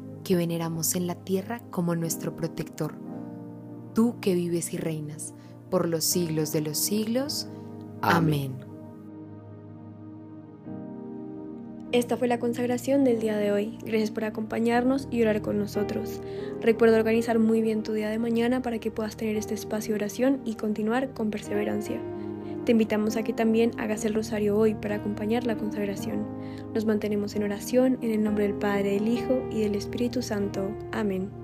[0.23, 2.95] que veneramos en la tierra como nuestro protector.
[3.93, 5.33] Tú que vives y reinas
[5.69, 7.47] por los siglos de los siglos.
[8.01, 8.71] Amén.
[11.91, 13.77] Esta fue la consagración del día de hoy.
[13.83, 16.21] Gracias por acompañarnos y orar con nosotros.
[16.61, 19.95] Recuerda organizar muy bien tu día de mañana para que puedas tener este espacio de
[19.95, 21.99] oración y continuar con perseverancia.
[22.65, 26.27] Te invitamos a que también hagas el rosario hoy para acompañar la consagración.
[26.73, 30.69] Nos mantenemos en oración en el nombre del Padre, del Hijo y del Espíritu Santo.
[30.91, 31.40] Amén.